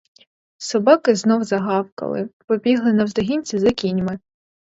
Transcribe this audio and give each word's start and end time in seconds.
Собаки 0.57 1.13
знов 1.15 1.43
загавкали, 1.43 2.29
побігли 2.47 2.93
навздогінці 2.93 3.59
за 3.59 3.71
кіньми. 3.71 4.19